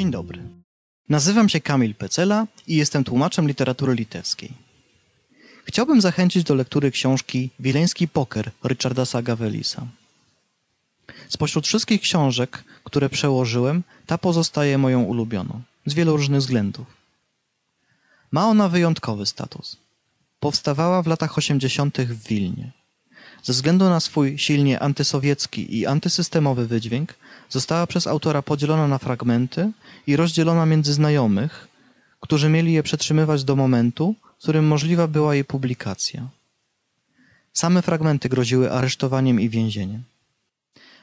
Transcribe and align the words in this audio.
Dzień 0.00 0.10
dobry. 0.10 0.42
Nazywam 1.08 1.48
się 1.48 1.60
Kamil 1.60 1.94
Pecela 1.94 2.46
i 2.66 2.76
jestem 2.76 3.04
tłumaczem 3.04 3.48
literatury 3.48 3.94
litewskiej. 3.94 4.50
Chciałbym 5.64 6.00
zachęcić 6.00 6.44
do 6.44 6.54
lektury 6.54 6.90
książki 6.90 7.50
Wileński 7.58 8.08
Poker 8.08 8.50
Richarda 8.64 9.04
Sagawelisa. 9.04 9.86
Spośród 11.28 11.66
wszystkich 11.66 12.00
książek, 12.00 12.64
które 12.84 13.08
przełożyłem, 13.08 13.82
ta 14.06 14.18
pozostaje 14.18 14.78
moją 14.78 15.02
ulubioną, 15.02 15.60
z 15.86 15.94
wielu 15.94 16.16
różnych 16.16 16.40
względów. 16.40 16.86
Ma 18.32 18.46
ona 18.46 18.68
wyjątkowy 18.68 19.26
status. 19.26 19.76
Powstawała 20.40 21.02
w 21.02 21.06
latach 21.06 21.38
80. 21.38 21.98
w 21.98 22.28
Wilnie. 22.28 22.70
Ze 23.42 23.52
względu 23.52 23.84
na 23.88 24.00
swój 24.00 24.38
silnie 24.38 24.80
antysowiecki 24.80 25.78
i 25.78 25.86
antysystemowy 25.86 26.66
wydźwięk, 26.66 27.14
została 27.48 27.86
przez 27.86 28.06
autora 28.06 28.42
podzielona 28.42 28.88
na 28.88 28.98
fragmenty 28.98 29.70
i 30.06 30.16
rozdzielona 30.16 30.66
między 30.66 30.92
znajomych, 30.92 31.68
którzy 32.20 32.48
mieli 32.48 32.72
je 32.72 32.82
przetrzymywać 32.82 33.44
do 33.44 33.56
momentu, 33.56 34.14
w 34.38 34.42
którym 34.42 34.66
możliwa 34.66 35.06
była 35.06 35.34
jej 35.34 35.44
publikacja. 35.44 36.28
Same 37.52 37.82
fragmenty 37.82 38.28
groziły 38.28 38.72
aresztowaniem 38.72 39.40
i 39.40 39.48
więzieniem. 39.48 40.02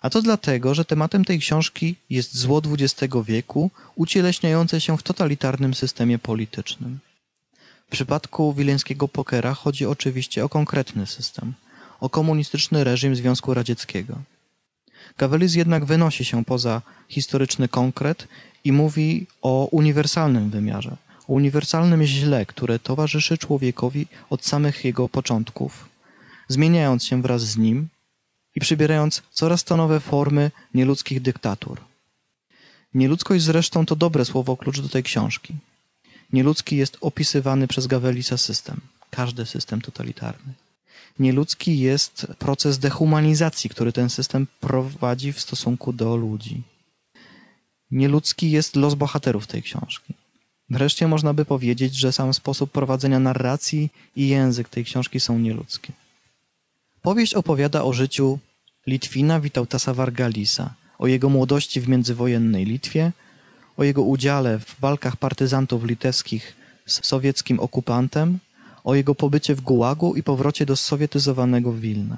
A 0.00 0.10
to 0.10 0.22
dlatego, 0.22 0.74
że 0.74 0.84
tematem 0.84 1.24
tej 1.24 1.38
książki 1.38 1.96
jest 2.10 2.36
zło 2.36 2.62
XX 2.66 3.14
wieku, 3.24 3.70
ucieleśniające 3.94 4.80
się 4.80 4.98
w 4.98 5.02
totalitarnym 5.02 5.74
systemie 5.74 6.18
politycznym. 6.18 6.98
W 7.86 7.90
przypadku 7.90 8.52
wileńskiego 8.52 9.08
pokera 9.08 9.54
chodzi 9.54 9.86
oczywiście 9.86 10.44
o 10.44 10.48
konkretny 10.48 11.06
system, 11.06 11.54
o 12.04 12.08
komunistyczny 12.08 12.84
reżim 12.84 13.16
Związku 13.16 13.54
Radzieckiego. 13.54 14.14
Gawelis 15.18 15.54
jednak 15.54 15.84
wynosi 15.84 16.24
się 16.24 16.44
poza 16.44 16.82
historyczny 17.08 17.68
konkret 17.68 18.28
i 18.64 18.72
mówi 18.72 19.26
o 19.42 19.68
uniwersalnym 19.70 20.50
wymiarze, 20.50 20.96
o 21.28 21.32
uniwersalnym 21.32 22.02
źle, 22.04 22.46
które 22.46 22.78
towarzyszy 22.78 23.38
człowiekowi 23.38 24.06
od 24.30 24.44
samych 24.44 24.84
jego 24.84 25.08
początków, 25.08 25.88
zmieniając 26.48 27.04
się 27.04 27.22
wraz 27.22 27.42
z 27.42 27.56
nim 27.56 27.88
i 28.54 28.60
przybierając 28.60 29.22
coraz 29.30 29.64
to 29.64 29.76
nowe 29.76 30.00
formy 30.00 30.50
nieludzkich 30.74 31.20
dyktatur. 31.22 31.80
Nieludzkość 32.94 33.44
zresztą 33.44 33.86
to 33.86 33.96
dobre 33.96 34.24
słowo 34.24 34.56
klucz 34.56 34.80
do 34.80 34.88
tej 34.88 35.02
książki. 35.02 35.54
Nieludzki 36.32 36.76
jest 36.76 36.98
opisywany 37.00 37.68
przez 37.68 37.86
Gawelisa 37.86 38.36
system, 38.38 38.80
każdy 39.10 39.46
system 39.46 39.80
totalitarny. 39.80 40.63
Nieludzki 41.18 41.78
jest 41.78 42.26
proces 42.38 42.78
dehumanizacji, 42.78 43.70
który 43.70 43.92
ten 43.92 44.10
system 44.10 44.46
prowadzi 44.60 45.32
w 45.32 45.40
stosunku 45.40 45.92
do 45.92 46.16
ludzi. 46.16 46.62
Nieludzki 47.90 48.50
jest 48.50 48.76
los 48.76 48.94
bohaterów 48.94 49.46
tej 49.46 49.62
książki. 49.62 50.14
Wreszcie 50.70 51.08
można 51.08 51.34
by 51.34 51.44
powiedzieć, 51.44 51.94
że 51.94 52.12
sam 52.12 52.34
sposób 52.34 52.70
prowadzenia 52.70 53.20
narracji 53.20 53.90
i 54.16 54.28
język 54.28 54.68
tej 54.68 54.84
książki 54.84 55.20
są 55.20 55.38
nieludzkie. 55.38 55.92
Powieść 57.02 57.34
opowiada 57.34 57.82
o 57.82 57.92
życiu 57.92 58.38
Litwina 58.86 59.40
Witautasa 59.40 59.94
Vargalisa, 59.94 60.74
o 60.98 61.06
jego 61.06 61.28
młodości 61.28 61.80
w 61.80 61.88
międzywojennej 61.88 62.64
Litwie, 62.64 63.12
o 63.76 63.84
jego 63.84 64.02
udziale 64.02 64.58
w 64.58 64.80
walkach 64.80 65.16
partyzantów 65.16 65.84
litewskich 65.84 66.56
z 66.86 67.06
sowieckim 67.06 67.60
okupantem, 67.60 68.38
o 68.84 68.94
jego 68.94 69.14
pobycie 69.14 69.54
w 69.54 69.60
Gułagu 69.60 70.14
i 70.14 70.22
powrocie 70.22 70.66
do 70.66 70.76
sowietyzowanego 70.76 71.72
Wilna. 71.72 72.16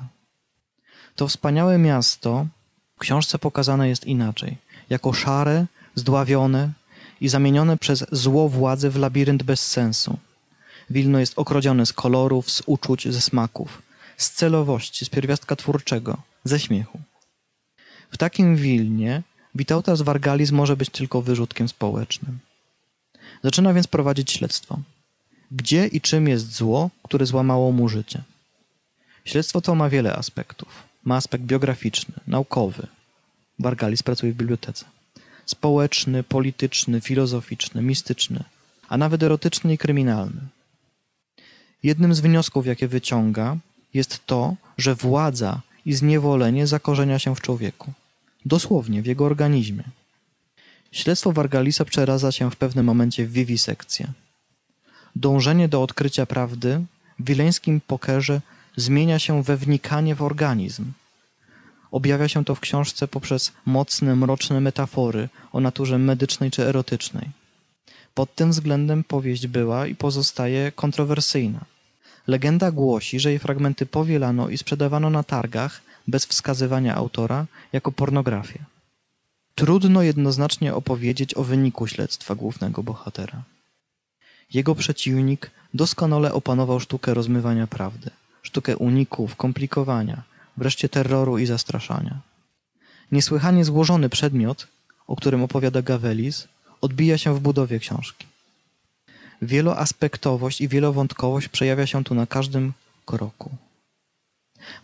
To 1.16 1.28
wspaniałe 1.28 1.78
miasto 1.78 2.46
w 2.96 3.00
książce 3.00 3.38
pokazane 3.38 3.88
jest 3.88 4.04
inaczej, 4.04 4.56
jako 4.90 5.12
szare, 5.12 5.66
zdławione 5.94 6.72
i 7.20 7.28
zamienione 7.28 7.76
przez 7.76 8.04
zło 8.12 8.48
władzy 8.48 8.90
w 8.90 8.96
labirynt 8.96 9.42
bez 9.42 9.66
sensu. 9.66 10.18
Wilno 10.90 11.18
jest 11.18 11.38
okrodzione 11.38 11.86
z 11.86 11.92
kolorów, 11.92 12.50
z 12.50 12.62
uczuć, 12.66 13.08
ze 13.08 13.20
smaków, 13.20 13.82
z 14.16 14.30
celowości, 14.30 15.04
z 15.04 15.08
pierwiastka 15.08 15.56
twórczego, 15.56 16.16
ze 16.44 16.60
śmiechu. 16.60 17.00
W 18.10 18.16
takim 18.16 18.56
Wilnie 18.56 19.22
Witautas 19.54 20.02
Vargalis 20.02 20.50
może 20.50 20.76
być 20.76 20.90
tylko 20.90 21.22
wyrzutkiem 21.22 21.68
społecznym. 21.68 22.38
Zaczyna 23.44 23.74
więc 23.74 23.86
prowadzić 23.86 24.32
śledztwo. 24.32 24.78
Gdzie 25.50 25.86
i 25.86 26.00
czym 26.00 26.28
jest 26.28 26.52
zło, 26.52 26.90
które 27.02 27.26
złamało 27.26 27.72
mu 27.72 27.88
życie? 27.88 28.22
Śledztwo 29.24 29.60
to 29.60 29.74
ma 29.74 29.88
wiele 29.88 30.16
aspektów. 30.16 30.68
Ma 31.04 31.16
aspekt 31.16 31.44
biograficzny, 31.44 32.14
naukowy. 32.26 32.86
Vargalis 33.58 34.02
pracuje 34.02 34.32
w 34.32 34.36
bibliotece. 34.36 34.84
Społeczny, 35.46 36.22
polityczny, 36.22 37.00
filozoficzny, 37.00 37.82
mistyczny, 37.82 38.44
a 38.88 38.96
nawet 38.96 39.22
erotyczny 39.22 39.74
i 39.74 39.78
kryminalny. 39.78 40.40
Jednym 41.82 42.14
z 42.14 42.20
wniosków, 42.20 42.66
jakie 42.66 42.88
wyciąga, 42.88 43.56
jest 43.94 44.26
to, 44.26 44.56
że 44.78 44.94
władza 44.94 45.60
i 45.86 45.94
zniewolenie 45.94 46.66
zakorzenia 46.66 47.18
się 47.18 47.36
w 47.36 47.40
człowieku. 47.40 47.92
Dosłownie, 48.44 49.02
w 49.02 49.06
jego 49.06 49.24
organizmie. 49.24 49.84
Śledztwo 50.92 51.32
Vargalisa 51.32 51.84
przeradza 51.84 52.32
się 52.32 52.50
w 52.50 52.56
pewnym 52.56 52.86
momencie 52.86 53.26
w 53.26 53.32
wiwisekcję. 53.32 54.12
Dążenie 55.16 55.68
do 55.68 55.82
odkrycia 55.82 56.26
prawdy 56.26 56.84
w 57.18 57.24
wileńskim 57.24 57.80
pokerze 57.86 58.40
zmienia 58.76 59.18
się 59.18 59.42
we 59.42 59.56
wnikanie 59.56 60.14
w 60.14 60.22
organizm. 60.22 60.92
Objawia 61.90 62.28
się 62.28 62.44
to 62.44 62.54
w 62.54 62.60
książce 62.60 63.08
poprzez 63.08 63.52
mocne, 63.66 64.16
mroczne 64.16 64.60
metafory 64.60 65.28
o 65.52 65.60
naturze 65.60 65.98
medycznej 65.98 66.50
czy 66.50 66.62
erotycznej. 66.62 67.28
Pod 68.14 68.34
tym 68.34 68.50
względem 68.50 69.04
powieść 69.04 69.46
była 69.46 69.86
i 69.86 69.94
pozostaje 69.94 70.72
kontrowersyjna. 70.72 71.60
Legenda 72.26 72.70
głosi, 72.70 73.20
że 73.20 73.30
jej 73.30 73.38
fragmenty 73.38 73.86
powielano 73.86 74.48
i 74.48 74.58
sprzedawano 74.58 75.10
na 75.10 75.22
targach 75.22 75.82
bez 76.08 76.26
wskazywania 76.26 76.94
autora 76.94 77.46
jako 77.72 77.92
pornografię. 77.92 78.58
Trudno 79.54 80.02
jednoznacznie 80.02 80.74
opowiedzieć 80.74 81.34
o 81.34 81.44
wyniku 81.44 81.86
śledztwa 81.86 82.34
głównego 82.34 82.82
bohatera. 82.82 83.42
Jego 84.52 84.74
przeciwnik 84.74 85.50
doskonale 85.74 86.32
opanował 86.32 86.80
sztukę 86.80 87.14
rozmywania 87.14 87.66
prawdy, 87.66 88.10
sztukę 88.42 88.76
uników, 88.76 89.36
komplikowania, 89.36 90.22
wreszcie 90.56 90.88
terroru 90.88 91.38
i 91.38 91.46
zastraszania. 91.46 92.20
Niesłychanie 93.12 93.64
złożony 93.64 94.08
przedmiot, 94.08 94.66
o 95.06 95.16
którym 95.16 95.42
opowiada 95.42 95.82
Gawelis, 95.82 96.48
odbija 96.80 97.18
się 97.18 97.34
w 97.34 97.40
budowie 97.40 97.78
książki. 97.78 98.26
Wieloaspektowość 99.42 100.60
i 100.60 100.68
wielowątkowość 100.68 101.48
przejawia 101.48 101.86
się 101.86 102.04
tu 102.04 102.14
na 102.14 102.26
każdym 102.26 102.72
kroku. 103.06 103.50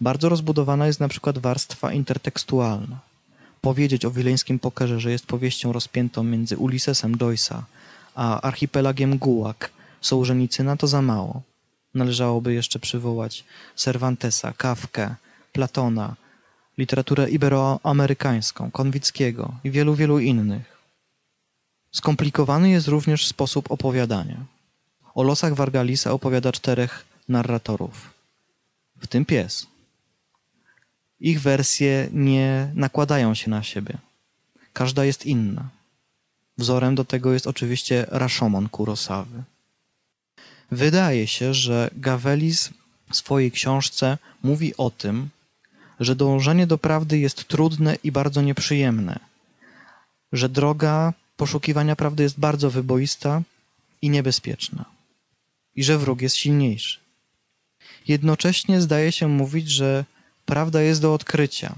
Bardzo 0.01 0.29
rozbudowana 0.29 0.87
jest 0.87 1.01
na 1.01 1.09
przykład 1.09 1.39
warstwa 1.39 1.93
intertekstualna. 1.93 2.99
Powiedzieć 3.61 4.05
o 4.05 4.11
wileńskim 4.11 4.59
pokerze, 4.59 5.01
że 5.01 5.11
jest 5.11 5.27
powieścią 5.27 5.73
rozpiętą 5.73 6.23
między 6.23 6.57
Ulyssesem 6.57 7.17
Joyce'a 7.17 7.63
a 8.15 8.41
archipelagiem 8.41 9.19
Gułak 9.19 9.71
Sołżenicyna 10.01 10.77
to 10.77 10.87
za 10.87 11.03
mało. 11.03 11.43
Należałoby 11.95 12.55
jeszcze 12.55 12.79
przywołać 12.79 13.45
Cervantesa, 13.77 14.53
Kafkę, 14.53 15.15
Platona, 15.53 16.17
literaturę 16.79 17.31
iberoamerykańską, 17.31 18.71
Konwickiego 18.71 19.55
i 19.65 19.71
wielu, 19.71 19.95
wielu 19.95 20.19
innych. 20.19 20.79
Skomplikowany 21.93 22.71
jest 22.71 22.89
również 22.89 23.27
sposób 23.27 23.71
opowiadania. 23.71 24.37
O 25.15 25.23
losach 25.23 25.55
Vargalisa 25.55 26.13
opowiada 26.13 26.53
czterech 26.53 27.05
narratorów, 27.29 28.11
w 28.99 29.07
tym 29.07 29.25
pies. 29.25 29.67
Ich 31.21 31.41
wersje 31.41 32.09
nie 32.13 32.71
nakładają 32.75 33.35
się 33.35 33.51
na 33.51 33.63
siebie. 33.63 33.99
Każda 34.73 35.05
jest 35.05 35.27
inna. 35.27 35.69
Wzorem 36.59 36.95
do 36.95 37.05
tego 37.05 37.33
jest 37.33 37.47
oczywiście 37.47 38.07
Rashomon 38.09 38.69
Kurosawy. 38.69 39.43
Wydaje 40.71 41.27
się, 41.27 41.55
że 41.55 41.91
Gawelis 41.97 42.71
w 43.11 43.17
swojej 43.17 43.51
książce 43.51 44.19
mówi 44.43 44.77
o 44.77 44.91
tym, 44.91 45.29
że 46.01 46.17
dążenie 46.17 46.67
do 46.67 46.79
prawdy 46.79 47.19
jest 47.19 47.45
trudne 47.45 47.97
i 48.05 48.13
bardzo 48.13 48.43
nieprzyjemne, 48.43 49.19
że 50.33 50.49
droga 50.49 51.13
poszukiwania 51.37 51.97
prawdy 51.97 52.23
jest 52.23 52.39
bardzo 52.39 52.71
wyboista 52.71 53.43
i 54.03 54.11
niebezpieczna, 54.11 54.85
i 55.77 55.85
że 55.85 55.99
wróg 55.99 56.23
jest 56.23 56.37
silniejszy. 56.37 57.01
Jednocześnie 58.09 58.81
zdaje 58.81 59.13
się 59.13 59.29
mówić, 59.29 59.71
że 59.71 60.05
prawda 60.47 60.83
jest 60.83 61.01
do 61.01 61.15
odkrycia. 61.15 61.75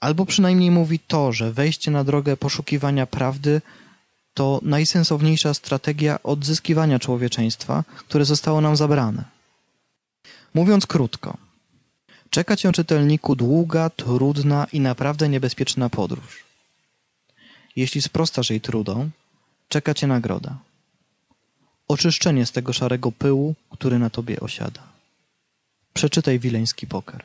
Albo 0.00 0.26
przynajmniej 0.26 0.70
mówi 0.70 0.98
to, 0.98 1.32
że 1.32 1.52
wejście 1.52 1.90
na 1.90 2.04
drogę 2.04 2.36
poszukiwania 2.36 3.06
prawdy 3.06 3.60
to 4.34 4.60
najsensowniejsza 4.62 5.54
strategia 5.54 6.22
odzyskiwania 6.22 6.98
człowieczeństwa, 6.98 7.84
które 7.96 8.24
zostało 8.24 8.60
nam 8.60 8.76
zabrane. 8.76 9.24
Mówiąc 10.54 10.86
krótko, 10.86 11.36
czeka 12.30 12.56
cię 12.56 12.72
czytelniku 12.72 13.36
długa, 13.36 13.90
trudna 13.90 14.66
i 14.72 14.80
naprawdę 14.80 15.28
niebezpieczna 15.28 15.88
podróż. 15.90 16.44
Jeśli 17.76 18.02
sprostasz 18.02 18.50
jej 18.50 18.60
trudom, 18.60 19.10
czeka 19.68 19.94
cię 19.94 20.06
nagroda. 20.06 20.58
Oczyszczenie 21.88 22.46
z 22.46 22.52
tego 22.52 22.72
szarego 22.72 23.12
pyłu, 23.12 23.54
który 23.70 23.98
na 23.98 24.10
tobie 24.10 24.40
osiada. 24.40 24.82
Przeczytaj 25.94 26.38
Wileński 26.38 26.86
Poker. 26.86 27.24